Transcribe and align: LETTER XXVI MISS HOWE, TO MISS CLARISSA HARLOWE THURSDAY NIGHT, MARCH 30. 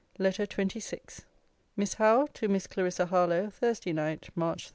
LETTER 0.17 0.47
XXVI 0.47 1.19
MISS 1.77 1.93
HOWE, 1.93 2.25
TO 2.33 2.47
MISS 2.47 2.65
CLARISSA 2.65 3.05
HARLOWE 3.05 3.51
THURSDAY 3.51 3.93
NIGHT, 3.93 4.29
MARCH 4.35 4.63
30. 4.69 4.69